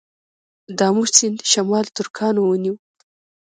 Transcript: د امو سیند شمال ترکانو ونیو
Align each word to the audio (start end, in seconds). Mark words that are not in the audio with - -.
د 0.77 0.79
امو 0.89 1.03
سیند 1.15 1.39
شمال 1.51 1.85
ترکانو 1.97 2.41
ونیو 2.45 2.75